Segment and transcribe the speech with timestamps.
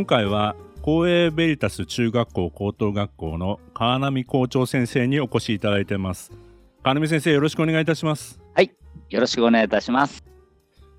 [0.00, 6.32] 今回は公営ベリタス中学校高等学校の川波校長先生にお越しいただいています。
[6.82, 8.40] 川波先生よろしくお願いいたします。
[8.54, 8.72] はい。
[9.10, 10.24] よろしくお願いいたします。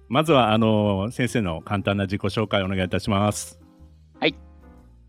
[0.07, 3.59] まずはあの先生の簡単な自己紹介をお願いいたします。
[4.19, 4.35] はい、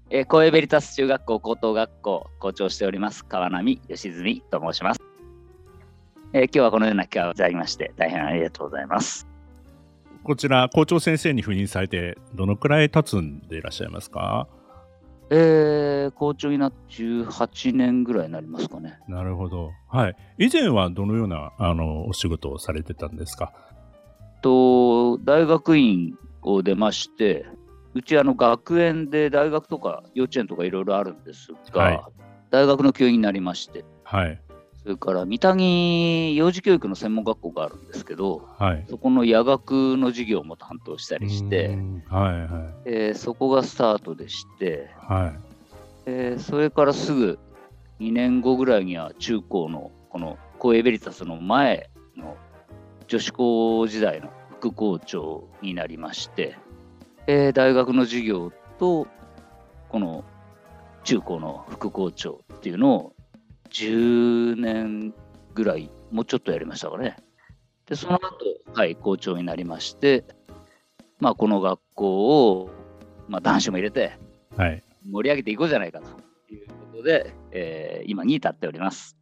[0.09, 5.03] えー、公営ベリタス中学校高等学校校長しております川波義純と申します、
[6.33, 9.32] えー、今日はこのような機会をいただきまして大変ありがとうございます
[10.25, 14.47] こちら、校長先生に赴任されて、どのくらい経つんでいらっしゃいますか？
[15.31, 18.99] えー、校長になって18年ぐらいになりますかね。
[19.09, 19.73] なるほど。
[19.89, 20.17] はい。
[20.39, 23.53] 以前はどのようなあのお仕事をされてたんですか？
[24.43, 27.47] と、大学院を出まして、
[27.95, 32.01] うちあの学園で大学とか幼稚園とかいろいろあるんですが、はい、
[32.51, 34.41] 大学の教員になりまして、はい、
[34.83, 42.75] それから三谷幼児教育の専門学校があるんですけど、はい、そこの夜学の授業も担当したりして、はいはい。
[42.87, 45.41] えー、そこがスタートでして、はい。
[46.07, 47.39] えー、それからすぐ
[48.01, 52.37] 2年後ぐらいには中高のこのコエベリタスの前の
[53.07, 56.57] 女子高時代の副校長になりまして、
[57.29, 59.07] えー、大学の授業と
[59.89, 60.25] この
[61.05, 63.12] 中高の副校長っていうのを
[63.73, 65.15] 10年
[65.55, 67.17] ぐらい、もうちょっとやりましたかね。
[67.87, 68.29] で、その後、
[68.75, 70.25] はい、校長になりまして、
[71.19, 72.71] まあ、この学校を、
[73.29, 74.19] まあ、男子も入れて、
[74.57, 76.07] はい、盛り上げていこうじゃないかと
[76.53, 79.17] いうことで、えー、今に至っております。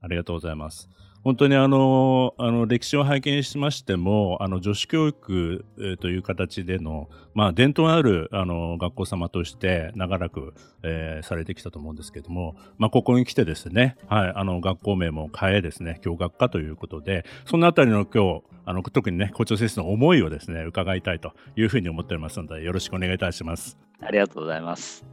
[0.00, 0.88] ありがとうございます。
[1.24, 10.52] 本当にあの、あの、歴史を拝見しましても、あの、女子教育、えー、という形での、まあ、伝統ある、あの、学校様として長らく、
[10.82, 23.78] えー、されてきたと思うんですけども、まあ、ここに来てですね、はい、あの、学校名も変えですね、教学科ということで、そのあたりの今日、あの、特にね、校長先生の思いをですね、伺いたいというふうに思っておりますので、よろしくお願いいたします。
[24.00, 25.06] ありがとうございます。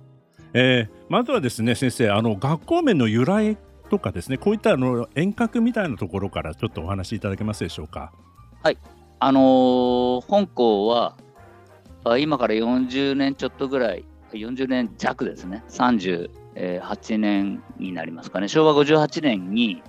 [0.54, 3.58] えー、まずはですね、先生、あの、学校名の由来
[3.90, 8.14] とかですねこういったあの遠隔みたいなところからちょっとお話しいただけますでしょうか？
[8.64, 8.78] はい
[9.20, 11.18] あのー、本校は
[12.20, 19.84] 今から40年ちょっとぐらい40年弱ですね38年になりますかね昭和58年に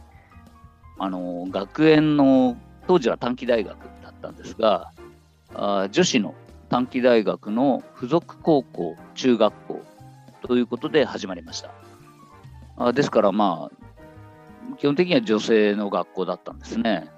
[0.99, 2.57] あのー、学園の
[2.89, 4.91] 当時は短期大学だったんですが
[5.55, 6.35] あ女子の
[6.69, 9.83] 短期大学の附属高校中学校
[10.43, 11.71] ということで始まりました。
[12.77, 13.80] あですからまあ
[14.79, 17.11] 基本的には女性の学校だったんですね。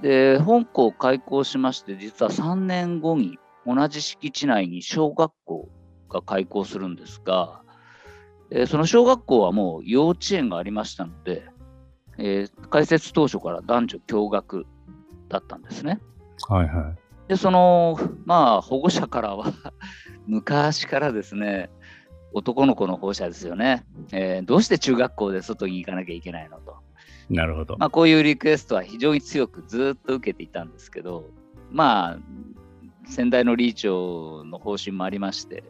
[0.00, 5.68] で、本校を開校しまして、実は3年後に同じ敷地内に小学校
[6.08, 7.62] が開校するんですが、
[8.50, 11.44] えー、その小学校はもう幼稚園がありましたので、
[12.18, 14.66] えー、開設当初から男女共学
[15.28, 16.00] だったんですね。
[16.48, 17.28] はいはい。
[17.28, 19.52] で、その、まあ、保護者からは
[20.26, 21.70] 昔からですね、
[22.34, 26.76] 男の子の放射ですよね、えー、どうして中学校で外に行かなきゃいけないのと。
[27.30, 27.76] なるほど。
[27.78, 31.30] まあ、こういうリクエストは非常に強くずっと受けていたんですけど、
[31.70, 32.18] まあ、
[33.06, 35.64] 先代の理事長の方針もありまして、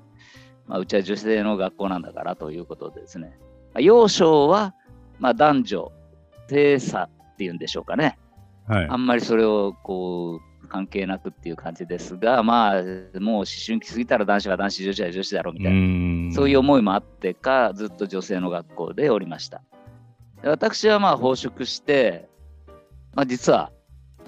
[0.67, 3.39] まあ、うちは女性の学校なんだからということでですね、
[3.75, 4.75] まあ、幼少は、
[5.19, 5.93] まあ、男女、
[6.49, 8.19] 性差っていうんでしょうかね。
[8.67, 19.61] はい、あんまりそれをこう関係なくっていう感じですが、まあ、もう思春期過ぎたら男子は男子、女子は女子だろうみたいな、そういう思いもあってか、ずっと女性の学校でおりました。
[20.43, 22.27] 私はまあ奉職して、
[23.15, 23.71] まあ、実は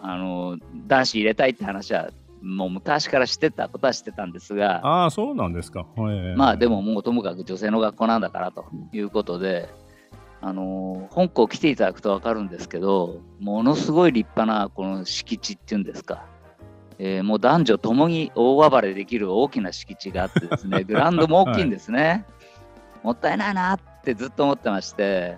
[0.02, 2.10] あの男子入れたいって話は
[2.42, 5.86] もう昔から知ってたことは知ってたんですが、ああ、そうなんですか。
[6.36, 9.70] まあでももうともかく女性の学校なんだからということで、
[10.42, 16.26] あの本校来ていただくと分かるんですけど、ものすごい立派なこの敷地っていうんですか、
[16.98, 22.02] えー、もう男女ともに大暴れできる大きな敷地があってですね、 グラウンドも大きいんですね。
[22.02, 25.36] はい、もったいないなってずっと思ってまして、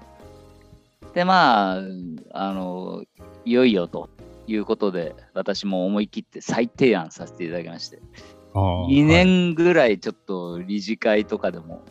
[1.15, 1.83] で、まあ、
[2.33, 3.03] あの、
[3.45, 4.11] いよいよと
[4.47, 8.01] いうことで、私も思い切って再提案させていただきまして、
[8.55, 11.83] 2年ぐらいちょっと理事会とかでも、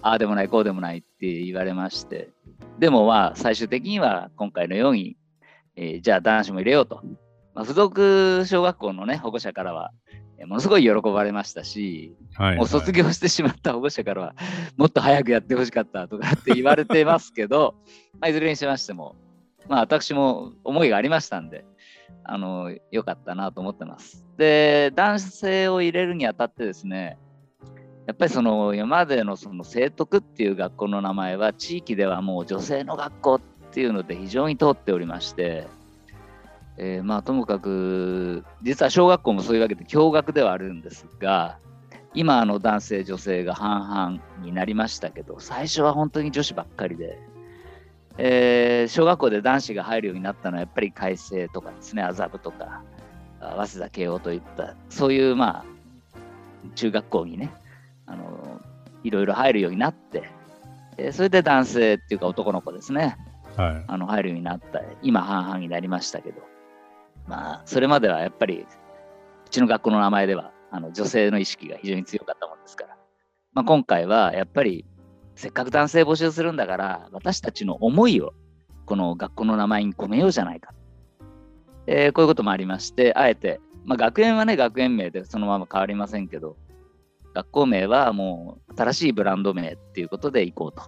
[0.00, 2.30] ああでもない、こうでもないって言われまして、
[2.78, 5.16] でもまあ、最終的には今回のように、
[5.74, 7.02] えー、じゃあ男子も入れようと
[7.56, 9.90] まあ、付属小学校のね、保護者からは、
[10.46, 14.34] ものすごい喜ばれましたし、はい、もう卒業してしまった保護者からは、
[14.76, 17.74] もっと早くやってほしかったとかって言われてますけど、
[18.20, 19.16] まあ、いずれにしましても、
[19.68, 21.64] まあ、私も思いがありましたんで、
[22.24, 24.26] あの、良かったなと思ってます。
[24.36, 27.18] で、男性を入れるにあたってですね、
[28.06, 33.40] やっぱりその今までのその聖徳っていう学校の名前は地域ではもう女性の学校っ
[33.72, 35.66] ていうので非常に通っておりまして、
[36.78, 41.58] えー、まあともかく実は小学校もそういうわけで共学ではあるんですが
[42.14, 47.18] 今あの男性女性が半々になりましたけど最初は本当に女子ばっかりで、
[48.18, 52.82] えー、小学校で男子が入るようになったのはやっぱり改正とかですね麻布とか
[53.40, 55.64] 早稲田慶応といったそういうまあ
[56.74, 57.52] 中学校にね
[58.06, 58.60] あの
[59.04, 60.30] いろいろ入るようになって、
[60.96, 63.16] えー、それで男性っていうか男の子ですね、
[63.56, 66.42] はい、あの入るようになった今半々になりましたけど
[67.26, 68.66] まあ、それまではやっぱり、
[69.46, 72.96] うちの学校の名前では、あの女性の意識が非常に強かったもんですから、
[73.52, 74.84] まあ、今回はやっぱり、
[75.34, 78.32] せっかく男性募集するんだから、私たちの思いを、
[78.86, 80.72] この学校の名前に込めようじゃないか。
[81.86, 86.56] えー、こういうこともありまして、あえて、まあ、学園はね、学園名でそのまま変わりませんけど、
[87.34, 90.82] 学校名はもう新しいブランド名っていうことでいこうと。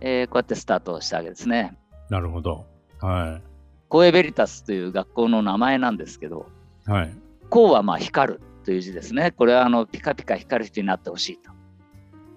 [0.00, 1.76] えー、こうやってスタートしたわけですね。
[2.10, 2.64] なるほど。
[3.00, 3.47] はい。
[3.88, 6.46] コエベリタスという学校の名前なんですけど、
[6.86, 7.14] はい、
[7.48, 9.32] コウはまあ光るという字ですね。
[9.32, 11.50] これはあのピカピカ光る人になってほしいと。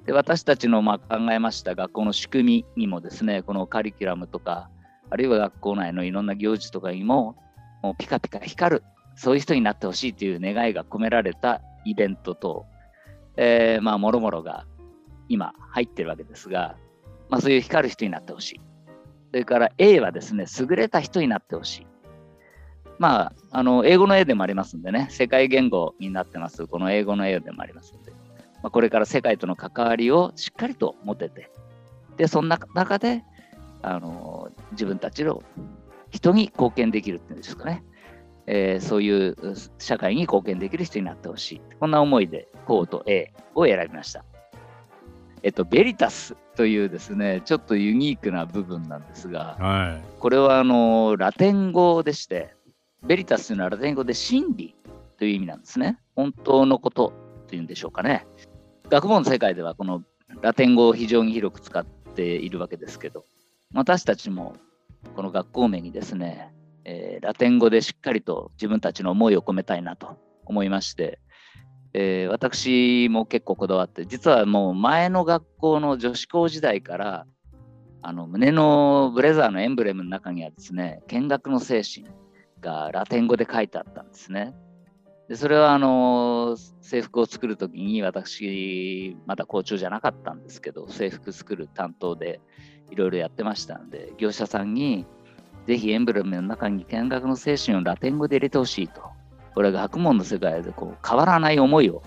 [0.06, 4.70] で私たちのまあ考えました学校の仕組みにもですね、このカリキュラムとか、
[5.10, 7.36] あるいは学校内のいろんな行事とかにも、
[7.84, 8.84] もうピカピカ光る、
[9.16, 12.66] そういう人になってほしいという願いが込められたイベントと、
[13.36, 14.66] えー、まあ、もろもろが
[15.28, 16.78] 今入ってるわけですが、
[17.30, 18.62] まあ、そういう光る人になってほしい。
[19.32, 21.88] それから A はですね、優れた人になってほしい。
[23.00, 28.12] まあ、あの、英語の A でもありますんでね、世界言語になってます、この英語の A でもありますんで、
[28.62, 31.50] まあ、これから世界との関わりをしっかりと持てて、
[32.18, 33.24] で、そんな中で、
[33.82, 35.42] あの、自分たちの
[36.10, 37.86] 人に貢献できるっていうんですかね、
[38.48, 39.36] えー、そういう
[39.80, 41.62] 社会に貢献できる人になってほしい。
[41.80, 44.26] こんな思いで、コーと A を選びました。
[45.44, 52.54] えっと、ベリタスというですね、ちょっとユニークな部分なんですが、はい、これはあのラテン語でして、
[53.04, 54.76] ベリタスというのはラテン語で真理
[55.18, 55.98] という意味なんですね。
[56.16, 57.14] 本当のこと
[57.48, 58.28] というんでしょうかね。
[58.90, 60.04] 学問の世界ではこの
[60.42, 63.26] ラテン語を非常に広く使っているわけですけど、
[63.74, 64.56] 私たちも
[65.16, 66.54] この学校名にですね、
[66.84, 71.20] えー、ラテン語でしっかりと自分たちの思いを込めたいなと思いまして、
[71.94, 77.26] えー、私も結構こだわって、実はもう前の学校の女子校時代から、
[78.04, 82.08] あの胸のブレザーのエンブレムの中にはですね、見学の精神
[82.60, 84.56] がラテン語で書いてあったんですね。
[85.28, 92.42] でそれはあの制服を作るときに私、まだ校長じゃなかったんですけど、制服作る担当で
[92.90, 95.06] いろいろやってましたんで、業者さんに
[95.68, 99.11] ぜひエンブレムの中に見学の精神をラテン語で入れてほしいと。
[99.54, 102.04] これが学問の世界でこう変わらない思いを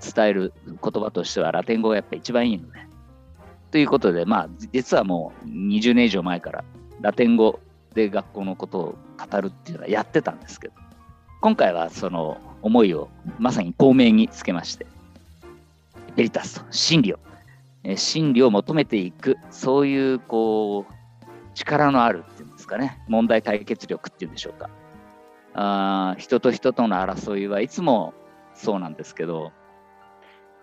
[0.00, 2.88] 伝える言葉としてはラテン語がやっぱ一番いいのね。
[3.70, 6.64] ということで、まあ、実はもう20年以上前から
[7.00, 7.60] ラテン語
[7.94, 10.74] で学校のことを語るっていうのはやってたんですけど、
[11.40, 14.86] 今回はその思いをまさに透明につけまして、
[16.16, 17.18] ベリタスと真理を、
[17.96, 20.92] 真理を求めていく、そういうこう
[21.54, 24.70] 力のあるっていうんですかね、問題解決力っていうんでしょうか。
[25.60, 28.14] あ人と人との争いはいつも
[28.54, 29.50] そうなんですけど、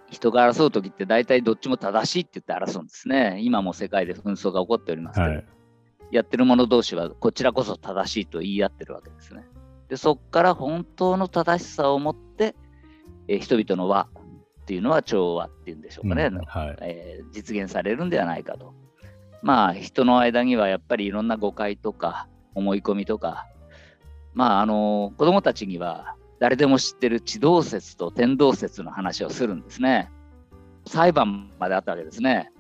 [0.10, 3.40] 人が争う時って大体どっちも正しいって言って争うんですね。
[3.42, 5.46] 今も世界で紛争が起こっておりますけど、はい、
[6.12, 9.44] やってる者同士はこちらこそ正しいと言い合ってるわけですね。
[9.90, 12.56] で、そこから本当の正しさを持って、
[13.28, 14.08] え人々の和
[14.62, 18.74] っていうのは調和っていうんでしょうかね、うんはい、えー、実現されるんではないかと。
[19.42, 23.46] まあ人の間にはやっぱりいろんな誤解とか思い込みとか
[24.36, 30.12] まあ、あの子供たちには誰でも知ってる地動説と天動説の話をするんですね。
[30.86, 32.52] 裁判まであったわけですね。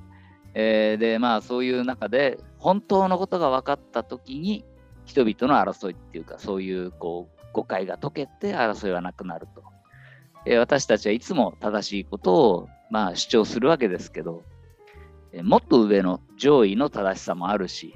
[0.54, 4.64] えー、でまあそういう中で本当のことが分かった時に
[5.04, 9.64] 人々の争いっていうかそういうこう誤解が解けて争いはなくなると。
[10.46, 14.44] えー、私たちはいつも正しいことをまあ主張するわけですけど、
[15.34, 17.94] えー、もっと上の上位の正しさもあるし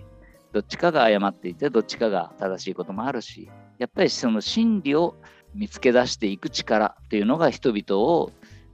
[0.51, 5.15] どっちかが誤っていてどっちかが正しいこともあるしやっぱりその真理を
[5.55, 8.31] 見つけ出していく力っていうのが人々を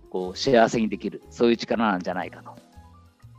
[0.09, 2.55] こう幸せにできるそういう力なんじゃないかと、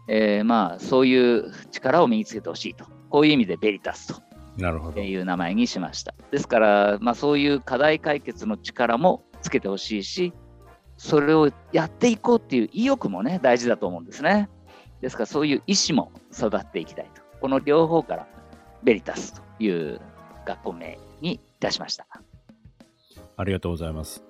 [0.09, 2.87] えー、まあそういう力を身につけてほしいと。
[3.11, 4.23] こういう意味でベリタスと。
[5.03, 6.15] いう名前にしました。
[6.31, 10.33] ですから、まあ、そういう課題解決の力もつけてほしいし、
[10.97, 14.49] それをやっていこうっていう意欲もね、大事だと思うんですね。
[15.03, 17.23] ですからそういう意思も育っていきたいと。
[17.41, 18.27] この両方から
[18.83, 20.01] ベリタスという
[20.47, 22.07] 学校名にいたしました。
[23.37, 24.23] ありがとうございます。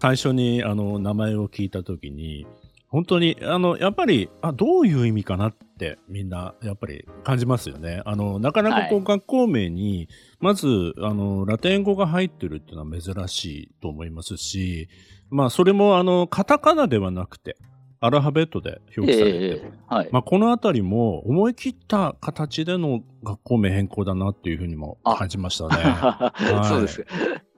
[0.00, 2.46] 最初にあの名前を聞いたときに、
[2.92, 8.02] 本当に、あの、やっぱり、あ、どういう意味かなってみんな、やっぱり感じますよね。
[8.04, 10.10] あの、なかなかこう、学校名に、
[10.40, 14.90] まず、あの、ラテン語が入ってるっていうのは珍しいと思いますし、
[15.30, 17.56] まあ、それも、あの、カタカナではなくて、
[18.02, 25.76] アルファベットで表記されて、えー、はい、まあ、このあたりも思い切った形での学校名変更だなっていうふうにも感じましたね。
[25.78, 26.32] は
[26.64, 27.06] い、そうです。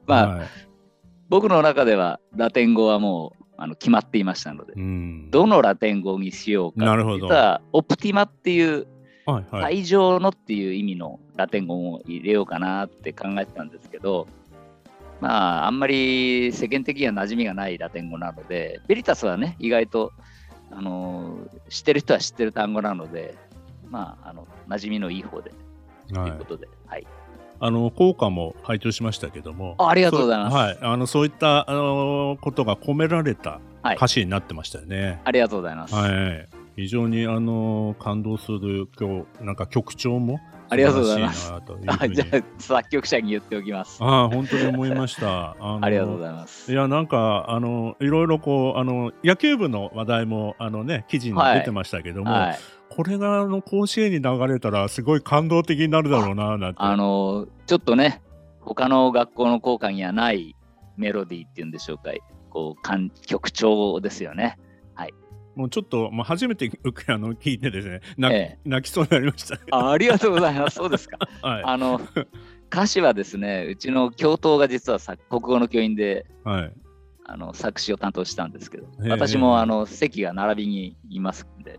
[0.07, 0.47] まあ、はい、
[1.31, 6.85] 僕の中ではラテン語はもうあの決まっていましたので、うん、どのラテン語にしようか。
[6.85, 7.27] なるほど。
[7.27, 8.87] 実は、オプティマっていう、
[9.25, 14.27] はいはい、最上のっていう意味のラテン語も入れようかなって考えてたんですけど、
[15.21, 20.13] まあ、あんまり世間的には馴染みがないラテン語なので、ベリタスはね、意外と
[20.77, 21.39] あの
[21.69, 23.37] 知ってる人は知ってる単語なので、
[23.89, 25.53] まあ、あの馴染みのいい方で、
[26.13, 27.07] ということで、はい。
[27.61, 29.77] あの効果も拝聴しましたけども。
[29.79, 30.57] ありがとうございます。
[30.57, 33.61] はい、あのそういったあのことが込められた
[33.93, 41.53] 歌詞になってましたよね、はい、ありがとうございます、はい、非常にあの感動する今日なんか曲調もありがとうございます。
[41.53, 41.61] あ
[42.09, 43.99] じゃあ作曲者に言っておきます。
[44.01, 45.57] あ本当に思いました。
[45.61, 46.73] あありがとうございます。
[46.73, 56.81] いやなんかあのいろいろこうあの野球部の話題もあのね記事に出てましたけども、はいはい、これがあの甲子園に流れたらすごい感動的になるだろうななんて。
[56.81, 58.23] あのちょっとね
[58.61, 60.57] 他の学校の校歌にはない
[60.97, 62.11] メロディーっていうんでしょうか。
[62.51, 64.59] こう曲調ですよね。
[65.55, 66.71] もうちょっと、まあ、初めて
[67.07, 69.93] あの聞いてですね泣,、ええ、泣きそうになりました、あ。
[69.93, 70.77] ありがとうございます。
[70.77, 71.19] そうですか。
[71.43, 72.01] はい、あの
[72.73, 76.73] 歌詞はですね、うちの教頭が実は国語の教員で、はい、
[77.27, 81.79] あの作詞を担当したんですけど、私もあの席が並びにいますんで、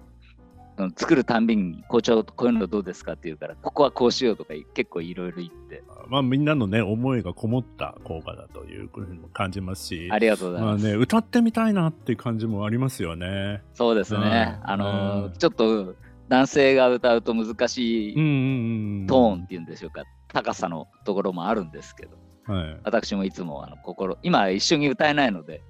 [0.97, 5.83] 作るたんびに校長こういうのどうですかって言うからここはこうしようとか結構いろいろ言って。
[6.07, 10.09] まあみんなのね思いがこもった効果だというふうにも感じますし。
[10.11, 13.61] ありがとうございます、まあね、歌ってみたいなっていう感じもありますよね。
[13.73, 15.95] そうですね、あのちょっと
[16.27, 20.03] 男性が歌うと難しいトーンっていうんでしょうか。
[20.35, 25.63] 高さのところもあるんですけど、はい、私もいつもあの心今一緒に歌えないので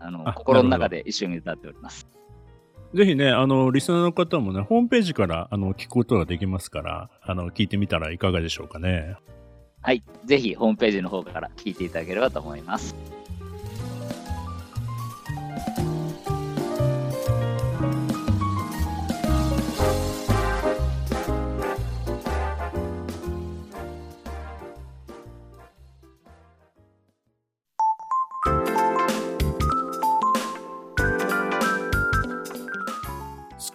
[0.00, 2.08] あの心の中で一緒に歌っております
[2.94, 9.16] ぜひね、あの、リスナーの方もね、ホームページから、あの、聞くことができますから、あの、聞いてみたらいかがでしょうかね。
[9.80, 10.02] はい。
[10.24, 12.96] ぜひ、ホームページの方から聞いていただければと思います。